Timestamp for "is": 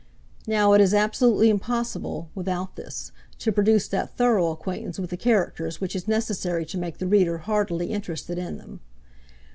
0.81-0.95, 5.95-6.07